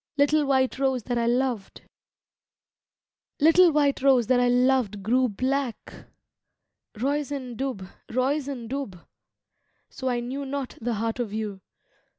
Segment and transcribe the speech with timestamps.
[0.17, 1.83] Little white rose that I loved!
[3.39, 6.07] Little white rose that I loved grew black,
[6.97, 8.97] Roisin dub, Roisin dub!
[9.91, 11.61] So I knew not the heart of you.